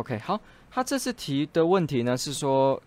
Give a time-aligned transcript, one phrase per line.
[0.00, 0.40] OK，好。
[0.70, 2.80] 他这次提的问题呢，是说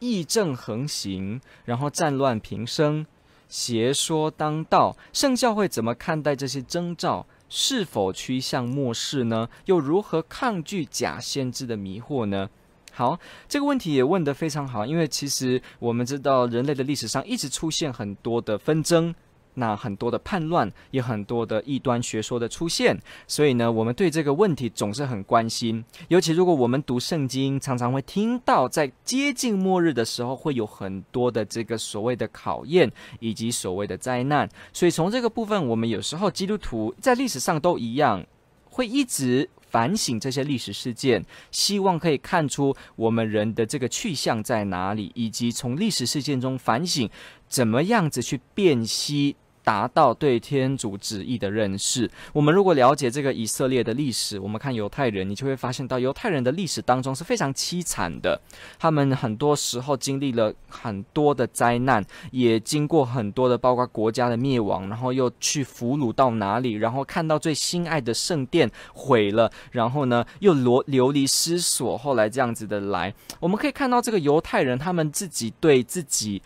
[0.00, 3.06] 议政横行，然后战乱频生，
[3.48, 7.26] 邪说当道，圣教会怎么看待这些征兆？
[7.48, 9.48] 是否趋向末世呢？
[9.66, 12.50] 又如何抗拒假先知的迷惑呢？
[12.92, 19.14] 好，这个问题也问得非常好，因为其实我们知道，人类的历史上一直出现很多的纷争。
[19.56, 22.96] 那很多的叛乱，也很多的异端学说的出现，
[23.26, 25.84] 所以呢，我们对这个问题总是很关心。
[26.08, 32.90] 尤其如果我们读圣经，常常会听到在接近末日的时候，会有很多的这个所谓的考验，
[33.20, 34.48] 以及所谓的灾难。
[34.72, 38.24] 所以从这个部分，我们有时候基督徒在历史上都一样，
[38.70, 47.08] 会一直反省这些历史事件，希望可以看出我们人的这个去向在哪里，以及从历史事件中反省
[47.48, 49.36] 怎么样子去辨析。
[49.66, 52.08] 达到对天主旨意的认识。
[52.32, 58.40] 我们如果了解这个以色列的历史，我们看犹太人，你就会发现到犹太人的历史当中是非常凄惨的。
[58.78, 76.40] 他们很多时候经历了很多的灾难，也经过很多的，包括国家的灭亡，然后又去俘虏到哪里，然后看到最心爱的圣殿毁了，然后呢又流流离失所，后来这样子的来，我们可以看到这个犹太人他们自己对自己。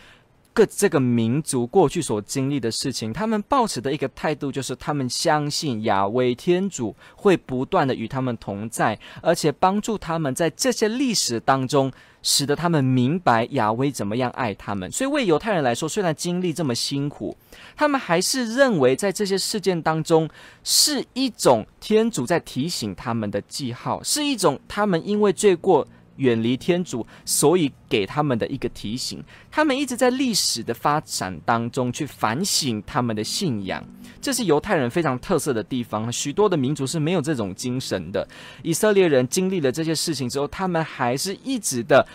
[0.52, 14.90] 各这个民族过去所经历的事情，他们抱持的一个态度就是，他们相信亚威天主会不断的与他们同在，而且帮助他们在这些历史当中，使得他们明白亚威怎么样爱他们。
[14.90, 17.36] 所以为犹太人来说，虽然经历这么辛苦，
[17.77, 20.28] 他们还是认为在这些事件当中
[20.64, 25.86] 是一种天主在提醒他们的记号，是一种他们因为罪过。
[26.20, 29.23] 远离天主，所以给他们的一个提醒。
[29.51, 33.85] 他们一直在历史的发展当中去反省他们的信仰，
[34.20, 36.11] 这是犹太人非常特色的地方。
[36.13, 38.27] 许多的民族是没有这种精神的。
[38.63, 42.07] 以色列人经历了这些事情之后，他们还是一直的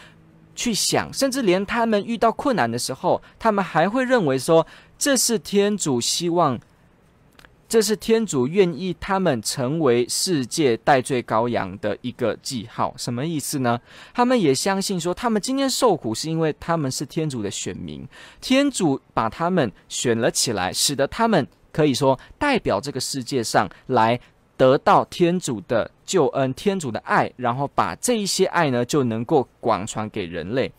[0.55, 4.65] 去想，甚至连他们遇到困难的时候，他们还会认为说，
[4.97, 6.59] 这是天主希望。
[7.75, 13.77] 这是天主愿意他们成为世界代罪羔羊的一个记号，什么意思呢？
[14.13, 18.07] 他们也相信说，他们今天受苦是因为他们是天主的选民，
[18.39, 24.17] 天主把他们选了起来，使得他们可以说代表这个世界上来
[24.55, 30.71] 得到天主的救恩、天主的爱，然后把这一些爱呢就能够广传给人类。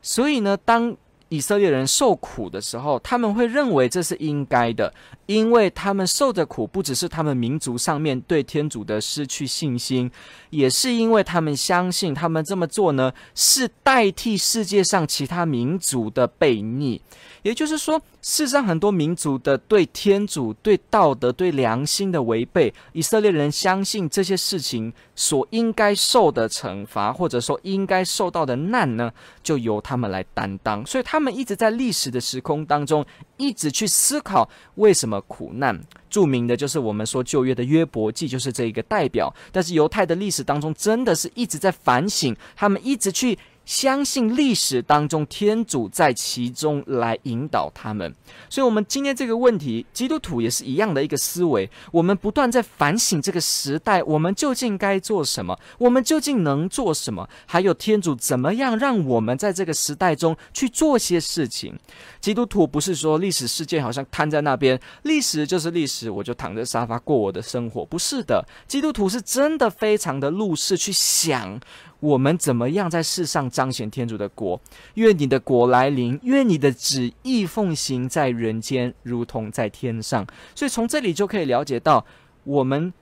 [0.00, 0.96] 所以呢，当
[1.28, 4.92] 以色列人受苦的时候，他们会认为这是应该的，
[5.26, 10.10] 因为他们受的苦不只是他们民族上面对天主的失去信心，
[10.50, 17.00] 也是因为他们相信他们这么做呢，是代替世界上其他民族的悖逆。
[17.42, 29.12] 也就是说，世上很多民族的对天主、对道德、对良心的违背，以色列人相信这些事情所应该受的惩罚，或者说应该受到的难呢，
[29.42, 30.84] 就由他们来担当。
[30.84, 33.04] 所以他们一直在历史的时空当中，
[33.36, 35.80] 一直去思考为什么苦难。
[36.10, 39.32] 著名的就是我们说旧约的约伯记，就是这一个代表。
[39.52, 43.38] 但是犹太的历史当中，真的是一直在反省，他们一直去。
[43.68, 48.14] 相信历史当中天主在其中来引导他们，
[48.48, 51.68] 所以，我们今天这个问题，基督徒也是一样的一个思维。
[51.92, 55.54] 我们不断在反省这个时代，我们究竟该做什么？
[55.76, 57.28] 我们究竟能做什么？
[57.44, 61.78] 还有天主怎么样让我们在这个时代中去做些事情？
[62.22, 67.84] 基督徒不是说历史事件好像摊在那边，历史就是历史，我就躺在沙发过我的生活。
[67.84, 71.60] 不是的，基督徒是真的非常的入世去想。
[72.00, 74.60] 我们怎么样在世上彰显天主的国？
[74.94, 80.26] 愿你的国来临，愿你的旨意奉行在人间，如同在天上。
[80.54, 82.06] 所以从这里就可以了解到，
[82.44, 82.92] 我们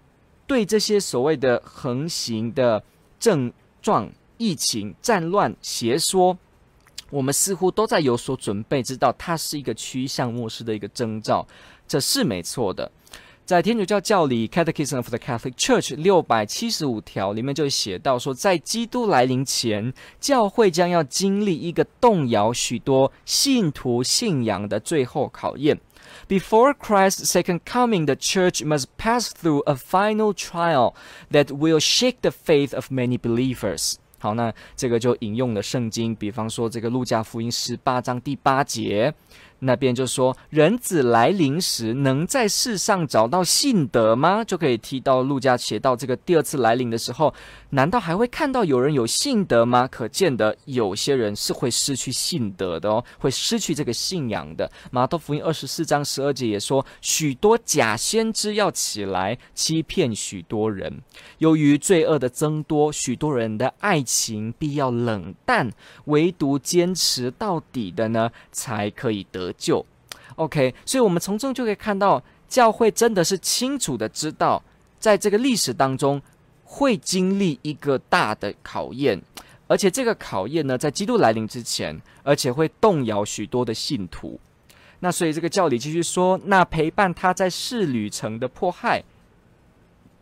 [0.46, 2.82] 对这些所谓的横行的
[3.20, 3.52] 症
[3.82, 6.38] 状、疫情、战乱、邪说，
[7.10, 11.46] 我们似乎都在有所准备，知道它是一个趋向末世的一个征兆，
[11.86, 12.90] 这是没错的。
[13.46, 25.78] 在天主教教理 Catechism of the Catholic Church 六百七十五条里面就写到说，在基督来临前，教会将要经历一个动摇许多信徒信仰的最后考验。
[26.26, 30.94] Before Christ's second coming, the Church must pass through a final trial
[31.30, 33.94] that will shake the faith of many believers.
[34.18, 39.14] 好，那这个就引用了圣经，比方说这个路加福音十八章第八节。
[39.60, 44.44] 那边就说，人子来临时，能在世上找到信德吗？
[44.44, 47.32] 就可以提到陆家写到这个第二次来临的时候，
[47.76, 49.86] 难道还会看到有人有信德吗？
[49.86, 54.72] 可见得有些人是会失去信德的哦，会失去这个信仰的。
[54.90, 61.02] 马太福音二十四章十二节也说，许多假先知要起来欺骗许多人。
[61.36, 65.70] 由于罪恶的增多，许多人的爱情必要冷淡，
[66.06, 69.26] 唯独坚持到底的呢，才可以。
[69.30, 69.84] 得救
[70.36, 74.62] ，OK，所以我们从中就可以看到，教会真的是清楚的知道，
[74.98, 76.22] 在这个历史当中
[76.68, 79.22] 会经历一个大的考验，
[79.66, 84.38] 而且这个考验呢，在基督来临之前，而且会动摇许多的信徒。
[84.98, 89.02] 那所以这个教理继续说，那陪伴他在世旅程的迫害。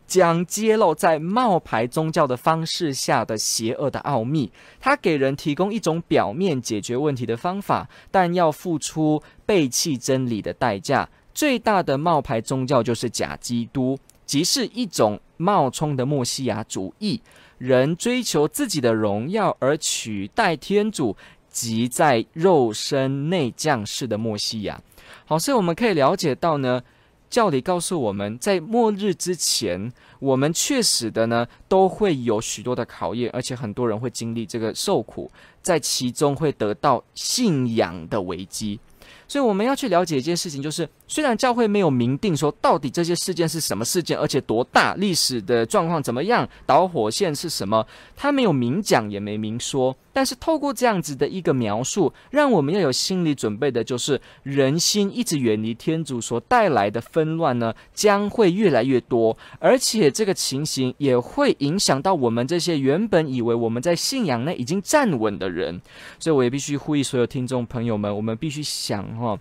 [0.07, 11.09] 将揭露在冒牌宗教的方式下的邪恶的奥秘，他给人提供一种表面解决问题的方法，但要付出背弃真理的代价。
[11.33, 17.21] 最大的冒牌宗教就是假基督，即是一种冒充的墨西亚主义，
[17.57, 21.15] 人追求自己的荣耀而取代天主，
[21.49, 24.81] 即在肉身内降世的墨西亚。
[25.25, 26.81] 好，所以我们可以了解到呢。
[27.27, 35.29] 教理告诉我们，在末日之前，我们确实的呢，都会有许多的考验，而且很多人会经历这个受苦，
[35.61, 38.79] 在其中会得到信仰的危机。
[39.27, 47.85] 所以我们要去了解一件事情，就是虽然教会没有明定说到底这些事件是什么事件，而且多大，历史的状况怎么样，导火线是什么，
[48.15, 49.95] 他没有明讲也没明说。
[50.13, 65.81] 但是透过这样子的一个描述，让我们要有心理准备的，就是人心一直远离天主所带来的纷乱呢，将会越来越多，而且这个情形也会影响到我们这些原本以为我们在信仰内已经站稳的人。
[66.17, 69.39] 所以我也必须呼吁所有听众朋友们，我们必须想哈，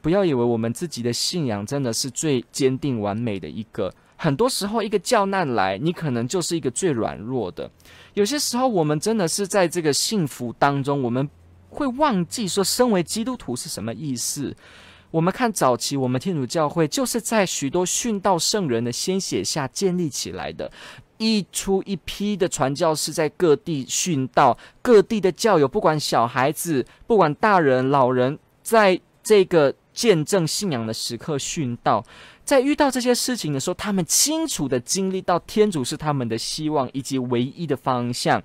[0.00, 3.92] 不要以为我们自己的信仰真的是最坚定完美的一个。
[4.16, 7.70] 很多时候，一个教难来，你可能就是一个最软弱的。
[8.14, 11.28] 有些时候，我们真的是在这个幸福当中，我们
[11.68, 14.56] 会忘记说，身为基督徒是什么意思。
[15.10, 20.70] 我们看早期，我们天主教会就是在许多殉道圣人的鲜血下建立起来的，
[21.18, 32.04] 一出一批的传教士在各地殉道，各地的教友，不管小孩子，不管大人、老人，在这个见证信仰的时刻殉道。
[32.44, 38.42] 在遇到这些事情的时候，他们清楚地经历到天主是他们的希望以及唯一的方向。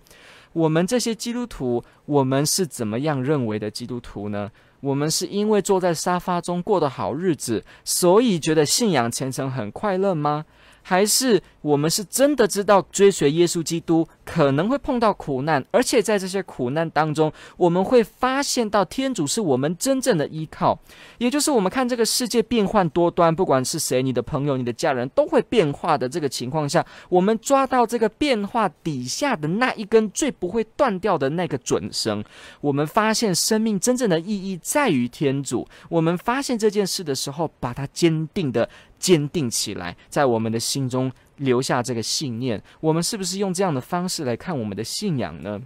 [0.54, 4.50] 我们这些基督徒，我们是怎么样认为的基督徒呢？
[4.80, 10.46] 我们是因为坐在沙发中过的好日子，所以觉得信仰虔诚很快乐吗？
[10.82, 20.78] 还是我们是真的知道追随耶稣基督可能会碰到苦难，而且在这些苦难当中，我们会发现到天主是我们真正的依靠。
[21.18, 32.24] 也就是我们看这个世界变幻多端，不管是谁，你的朋友、你的家人都会变化的这个情况下，我们抓到这个变化底下的那一根最不会断掉的那个准绳，
[32.62, 35.68] 我们发现生命真正的意义在于天主。
[35.90, 38.70] 我们发现这件事的时候，把它坚定的。
[39.00, 41.10] 坚定起来，在我们的心中
[41.40, 42.62] 留下这个信念。
[42.80, 45.62] 我们是不是用这样的方式来看我们的信仰呢？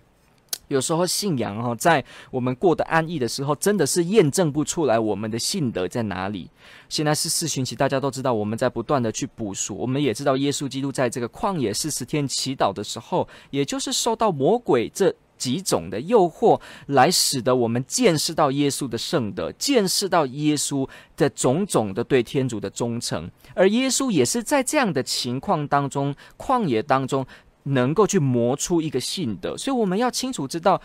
[0.70, 6.50] 有时候信仰哈，在我们过得安逸的时候，真的是验证不出来我们的信德在哪里。
[6.88, 9.75] 现在是四旬期，大家都知道我们在不断的去补赎。
[9.75, 15.13] 我们也知道耶稣基督在这个旷野四十天祈祷的时候，也就是受到魔鬼这。
[15.43, 27.25] 几种的诱惑，来使得我们见识到耶稣的圣德，见识到耶稣的种种的对天主的忠诚，而耶稣也是在这样的情况当中，旷野当中，
[27.63, 29.57] 能够去磨出一个信德。
[29.57, 30.81] 所以我们要清楚知道，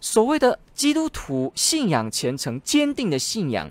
[0.00, 3.70] 所谓的基督徒信仰虔诚、坚定的信仰。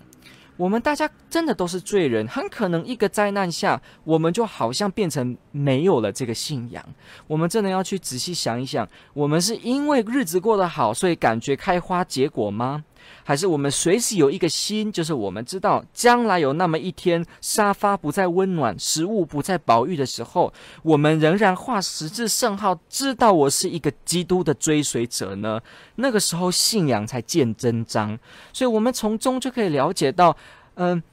[0.58, 6.84] 我们大家真的都是罪人，很可能一个灾难下，我们就好像变成没有了这个信仰。
[7.28, 12.84] 我们真的要去仔细想一想，我们是因为日子过得好，所以感觉开花结果吗？
[13.28, 25.60] 还是我们随时有一个心，就是我们知道将来有那么一天，沙发不再温暖，食物不再饱裕的时候，我们仍然画十字圣号，知道我是一个基督的追随者呢？
[25.96, 28.18] 那个时候信仰才见真章。
[28.54, 30.34] 所以，我们从中就可以了解到，
[30.76, 31.04] 嗯，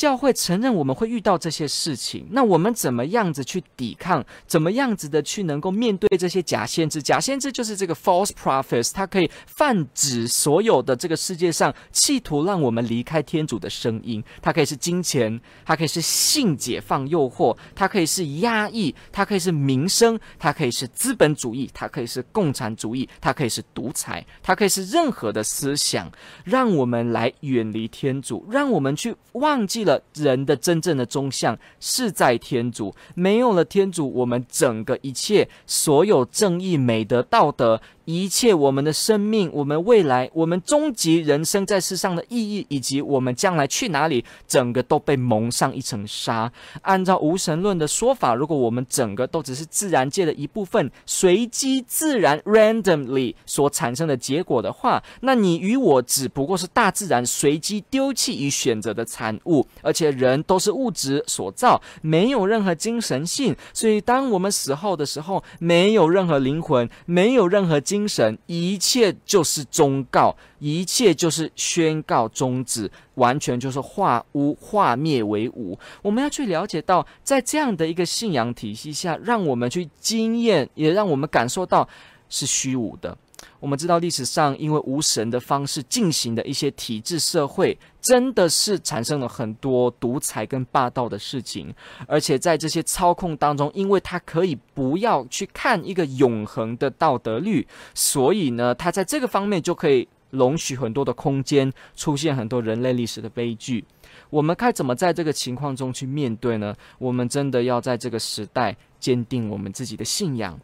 [0.00, 4.24] 教会承认我们会遇到这些事情，那我们怎么样子去抵抗？
[4.46, 7.02] 怎么样子的去能够面对这些假先知？
[7.02, 14.24] 假先知就是这个 false prophets，它可以泛指所有的这个世界上企图让我们离开天主的声音。
[14.40, 26.10] 它可以是金钱，它可以是性解放诱惑，它可以是压抑，它可以是名声，它可以是资本主义，它可以是共产主义，它可以是独裁，它可以是任何的思想，
[26.42, 29.89] 让我们来远离天主，让我们去忘记了。
[30.14, 37.80] 人的真正的中向是在天主，没有了天主，我们整个一切所有正义、美德、道德。
[38.12, 46.52] 一切我们的生命，我们未来，我们终极人生在世上的意义，以及我们将来去哪里，整个都被蒙上一层纱。
[46.82, 63.54] 按照无神论的说法，如果我们整个都只是自然界的一部分，随机自然 （randomly） 所产生的结果的话，那你与我只不过是大自然随机丢弃与选择的产物，而且人都是物质所造，没有任何精神性。
[63.72, 67.99] 所以，当我们死后的时候，没有任何灵魂，没有任何精。
[68.00, 75.78] 精神，一切就是忠告，一切就是宣告终止，完全就是化污化灭为无。
[76.00, 81.86] 我们要去了解到，在这样的一个信仰体系下，让我们去经验，也让我们感受到
[82.30, 83.14] 是虚无的。
[83.60, 91.72] 我们知道历史上因为无神的方式进行的一些体制社会，真的是产生了很多独裁跟霸道的事情，
[92.06, 103.84] 而且在这些操控当中，因为他可以不要去看一个永恒的道德律，所以呢，他在这个方面就可以容许很多的空间，出现很多人类历史的悲剧。
[104.30, 106.74] 我们该怎么在这个情况中去面对呢？
[106.98, 110.58] 我们真的要在这个时代坚定我们自己的信仰。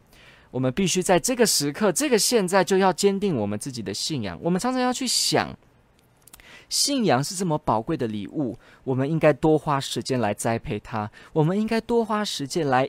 [0.51, 4.39] 我们必须在这个时刻，这个现在就要坚定我们自己的信仰。
[4.43, 5.57] 我们常常要去想，
[6.69, 11.11] 信仰是这么宝贵的礼物，我们应该多花时间来栽培它。
[11.33, 12.89] 我们应该多花时间来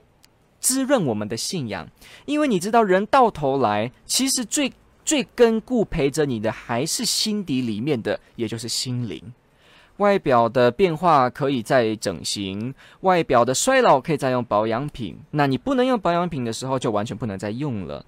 [0.60, 1.88] 滋润我们的信仰，
[2.26, 4.72] 因为你知道，人到头来其实最
[5.06, 9.34] 最根固陪着你的，还是心底里面的，也就是心灵。
[9.98, 15.18] 外表的变化可以再整形，外表的衰老可以再用保养品。
[15.32, 18.06] 那你不能用保养品的时候，就完全不能再用了。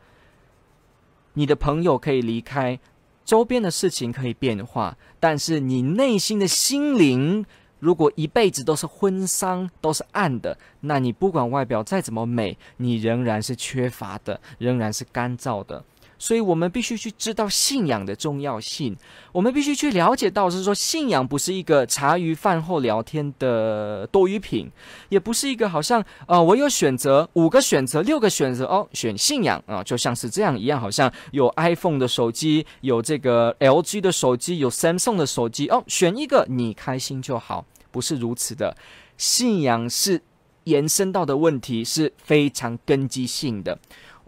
[1.34, 2.80] 你的朋友可以离开，
[3.24, 7.46] 周边的事情可以变化，但是你内心的心灵，
[7.80, 15.84] 如果一辈子都是昏丧，都是暗的，那你不管外表再怎么美，你仍然是缺乏的，仍然是干燥的。
[16.20, 18.96] 所以我们必须去知道信仰的重要性，
[19.32, 24.70] 我们必须去了解到，是说信仰不是一个茶余饭后聊天的多余品，
[25.08, 38.76] 也不是一个好像呃我有选择五个选择六个选择哦，选信仰啊，就像是这样一样，好像有 iPhone 的手机，有这个 LG 的手机，有 Samsung 的手机哦，选一个你开心就好，不是如此的，
[39.18, 40.22] 信仰是
[40.66, 43.80] 延伸到的问题是非常根基性的。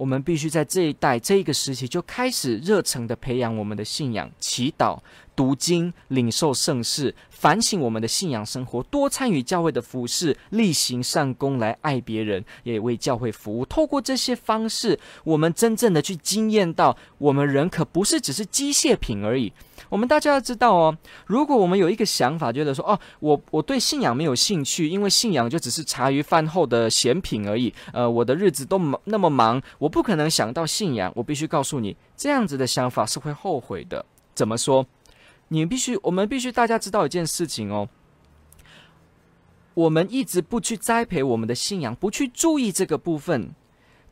[0.01, 4.97] 我们必须在这一代这一个时期就开始热诚的培养我们的信仰、祈祷、
[5.35, 7.13] 读经、领受圣事。
[7.29, 13.65] 反省我们的信仰生活，多参与教会的服事，例行善功来爱别人，也为教会服务。
[13.65, 19.51] 透过这些方式，我们真正的去经验到，我们人可不是只是机械品而已。
[19.89, 20.95] 我们大家要知道哦，
[21.25, 27.73] 如果我们有一个想法，觉得说哦，我我对信仰没有兴趣，因为信仰就只是茶余饭后的闲品而已。
[27.91, 31.11] 呃，我的日子都那么忙，我不可能想到信仰。
[31.15, 34.05] 我必须告诉你，这样子的想法是会后悔的。
[34.35, 34.85] 怎么说？
[35.53, 37.89] 你必须，我们必须，大家知道一件事情哦。
[39.73, 43.53] 我们一直不去栽培我们的信仰，不去注意这个部分。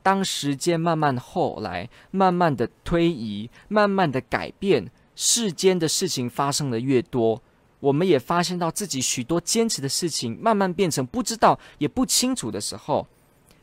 [0.04, 7.42] 当时间慢慢后来，慢慢的推移，慢慢的改变，世间的事情发生的越多，
[7.80, 13.08] 我们也发现到自己许多坚持的事情，慢慢变成不知道也不清楚的时候，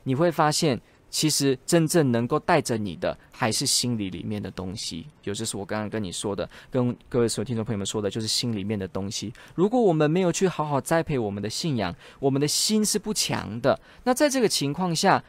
[0.05, 0.81] 你会发现。
[1.09, 5.07] 其实真正能够带着你的，还是心里里面的东西。
[5.23, 9.33] 就这是我刚刚跟你说的，跟各位所有听众朋友们说的，就是心里面的东西。
[9.55, 13.81] 如果我们没有去好好栽培我们的信仰，我们的心是不强的。
[14.05, 15.25] 那在这个情况下，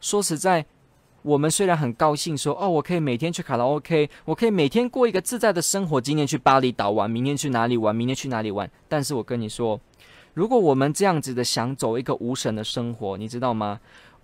[0.00, 0.64] 说实在，
[1.22, 6.00] 我们虽然很高兴说，哦，我可以每天去卡拉 OK，我可以每天过一个自在的生活。
[6.00, 8.70] 今天去巴厘岛玩，明天去哪里玩，明天去哪里玩。
[8.88, 9.78] 但是我跟你说，
[10.34, 13.78] 如果我们这样子的想走一个无神的生活，你知道吗？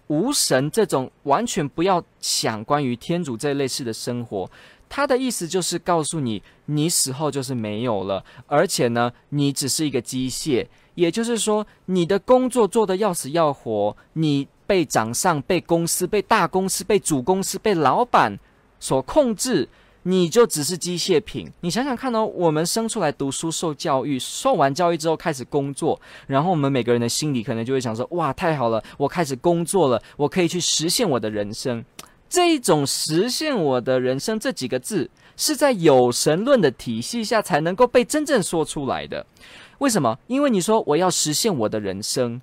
[0.08, 4.50] 无神这种完全不要想关于天主这类似的生活，
[4.88, 18.38] 他的意思就是告诉你，你死后就是没有了，而且呢，你只是一个机械，也就是说，你的工作做得要死要活，你被掌上、被公司、被大公司、被主公司、被老板
[18.80, 19.68] 所控制，
[20.08, 21.52] 你就只是机械品。
[21.60, 31.84] 你想想看哦，我们生出来读书、受教育，受完教育之后开始工作，然后我们每个人的心里可能就会想说：哇，太好了，我开始工作了，我可以去实现我的人生。
[32.26, 39.26] 这一种实现我的人生这几个字，是在有神论的体系下才能够被真正说出来的。
[39.78, 40.18] 为什么？
[40.26, 42.40] 因为你说我要实现我的人生，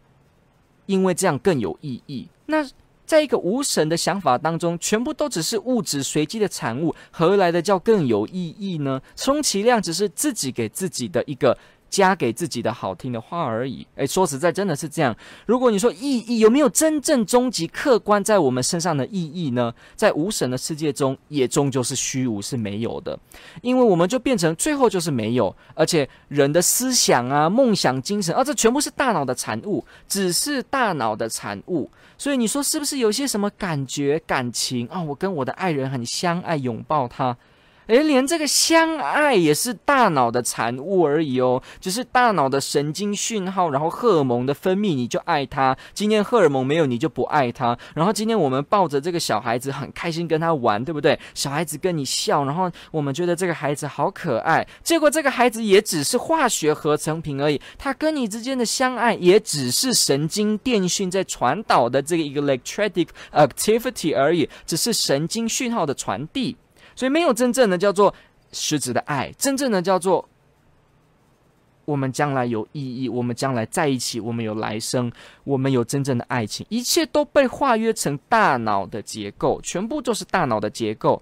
[0.86, 2.28] 因为这样更有意义。
[2.46, 2.64] 那
[3.06, 9.02] 在一个无神的想法当中，全部都只是物质随机的产物，何来的叫更有意义呢？
[9.16, 11.58] 充其量只是自己给自己的一个。
[11.96, 13.88] 加给自己的好听的话而已。
[13.96, 15.16] 诶，说实在，真的是这样。
[15.46, 19.74] 如果你说意义有没有真正终极客观在我们身上的意义呢？
[19.96, 23.18] 在无神的世界中，也终究是虚无，是没有的。
[23.62, 31.90] 因为我们就变成最后就是没有，而且人的思想啊、梦想、精神啊，这全部是大脑的产物，只是大脑的产物。
[32.18, 35.02] 所以你说是不是有些什么感觉、感情啊？
[35.02, 37.38] 我跟我的爱人很相爱，拥抱他。
[37.88, 45.78] 诶，连这个相爱也是大脑的产物而已哦，只是大脑的神经讯号，然后荷尔蒙的分泌，你就爱他。
[45.94, 47.78] 今天荷尔蒙没有，你就不爱他。
[47.94, 51.20] 然后今天我们抱着这个小孩子很开心跟他玩，对不对？
[51.36, 54.66] 小孩子跟你笑，然后我们觉得这个孩子好可爱。
[54.84, 66.58] 结果这个孩子也只是化学合成品而已，他跟你之间的相爱也只是神经电讯在传导的这个 electric activity 而已，只是神经讯号的传递。
[66.96, 68.14] 所以没有真正的叫做
[68.52, 70.28] 实质的爱，真正的叫做
[71.84, 75.12] 我们将来有意义，我们将来在一起，我们有来生，
[75.44, 81.22] 我们有真正的爱情，一切都被化约成大脑的结构，全部都是大脑的结构。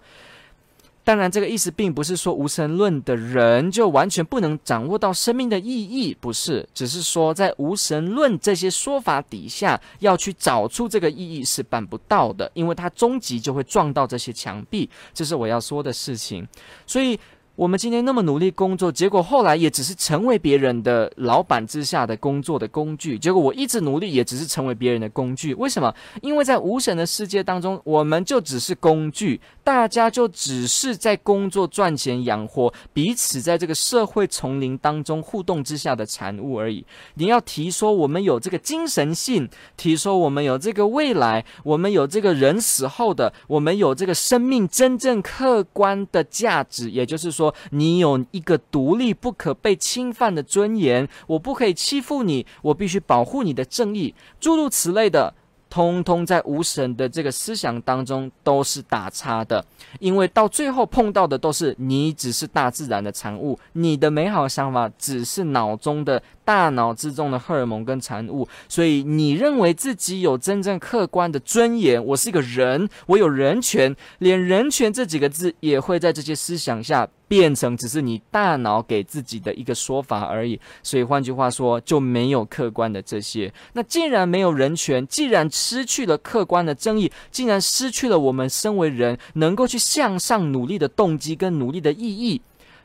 [1.04, 16.48] 当然，这个意思并不是说无神论的人就完全不能掌握到生命的意义，不是，只是说在无神论这些说法底下，要去找出这个意义是办不到的，因为它终极就会撞到这些墙壁，这是我要说的事情，
[16.88, 17.20] 所以。
[17.56, 23.16] 我们今天那么努力工作，结果后来也只是成为别人的老板之下的工作的工具。
[23.20, 25.54] 结果我一直努力，也只是成为别人的工具。
[25.54, 25.94] 为什么？
[26.24, 36.84] 因为在无神的世界当中，我们就只是工具，大家就只是在工作赚钱养活彼此，在这个社会丛林当中互动之下的产物而已。
[37.14, 47.42] 你要提说我们有这个精神性，提说我们有这个未来，我们有这个人死后的，我们有这个生命真正客观的价值，也就是说。
[47.43, 55.34] 说你有一个独立不可被侵犯的尊严，我不可以欺负你，我必须保护你的正义，诸如此类的，
[55.69, 59.65] 通通在无神的这个思想当中都是打叉的，
[59.99, 66.21] 因为到最后碰到的都是你只是大自然的产物，你的美好想法只是脑中的。
[66.45, 72.03] 大脑之中的荷尔蒙跟产物，所以你认为自己有真正客观的尊严？
[72.03, 80.60] 我是一个人，我有人权，连人权这几个字也会在这些思想下变成只是你大脑给自己的一个说法而已。
[80.82, 83.51] 所以换句话说，就没有客观的这些。
[83.73, 92.41] 那既然没有人权，既然失去了客观的正义，既然失去了我们身为人能够去向上努力的动机跟努力的意义。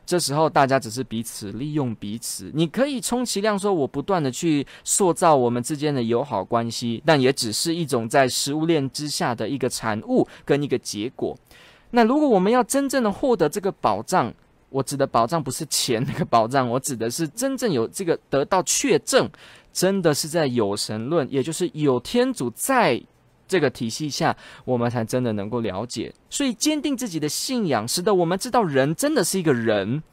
[0.09, 2.49] 这时候，大家只是彼此利用彼此。
[2.55, 11.37] 你可以充其量说，我不断的去塑造我们之间的友好关系，但也只是一种在食物链之下的一个产物跟一个结果。
[11.91, 14.33] 那如果我们要真正的获得这个保障，
[14.71, 19.29] 我指的保障不是钱那个保障，我指的是真正有这个得到确证，
[19.71, 22.99] 真的是在有神论，也就是有天主在。
[23.49, 24.33] 这个体系下，
[24.63, 26.13] 我们才真的能够了解。
[26.29, 30.03] 所以，坚定自己的信仰，使得我们知道人真的是一个人，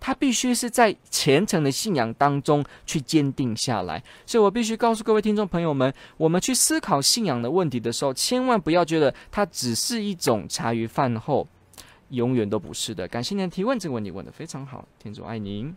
[0.00, 4.02] 他必须是在虔诚的信仰当中去坚定下来。
[4.24, 11.46] 所以我必须告诉各位听众朋友们，我们去思考信仰的问题的时候，千万不要觉得它只是一种茶余饭后，
[12.08, 13.06] 永远都不是的。
[13.06, 15.76] 感谢您提问，这个问题问得非常好，天主爱您。